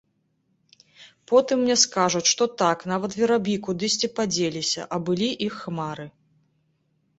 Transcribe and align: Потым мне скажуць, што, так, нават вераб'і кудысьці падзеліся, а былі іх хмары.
Потым 1.31 1.57
мне 1.63 1.75
скажуць, 1.81 2.23
што, 2.31 2.47
так, 2.63 2.77
нават 2.93 3.11
вераб'і 3.21 3.55
кудысьці 3.69 4.11
падзеліся, 4.23 4.89
а 4.97 5.01
былі 5.13 5.29
іх 5.51 5.63
хмары. 5.63 6.11